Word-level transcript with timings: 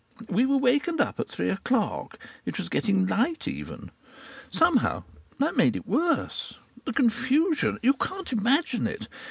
We 0.29 0.47
were 0.47 0.57
wakened 0.57 0.99
up 0.99 1.19
at 1.19 1.27
three 1.29 1.49
o'clock. 1.49 2.17
It 2.43 2.57
was 2.57 2.69
getting 2.69 3.05
light, 3.05 3.47
even. 3.47 3.91
Somehow 4.49 5.03
that 5.37 5.55
made 5.55 5.75
it 5.75 5.85
worse. 5.87 6.55
The 6.85 6.91
confusion 6.93 7.77
you 7.83 7.93
can't 7.93 8.33
imagine 8.33 8.87
it. 8.87 9.07